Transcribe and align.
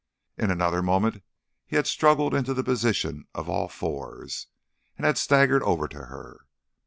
In 0.35 0.49
another 0.49 0.81
moment 0.81 1.21
he 1.67 1.75
had 1.75 1.85
struggled 1.85 2.33
into 2.33 2.55
the 2.55 2.63
position 2.63 3.27
of 3.35 3.47
all 3.47 3.67
fours, 3.67 4.47
and 4.97 5.05
had 5.05 5.15
staggered 5.19 5.61
over 5.61 5.87
to 5.89 6.05
her. 6.05 6.47